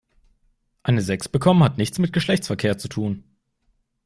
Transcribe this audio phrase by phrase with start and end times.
[0.81, 3.23] Eine Sechs bekommen hat nichts mit Geschlechtsverkehr zu tun.